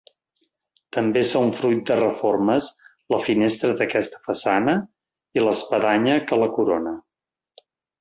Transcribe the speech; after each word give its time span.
També 0.95 1.21
són 1.31 1.53
fruit 1.59 1.83
de 1.89 1.97
reformes 1.99 2.71
la 3.15 3.21
finestra 3.27 3.73
d'aquesta 3.83 4.23
façana 4.31 4.77
i 5.41 5.45
l'espadanya 5.47 6.21
que 6.29 6.45
la 6.47 6.53
corona. 6.61 6.99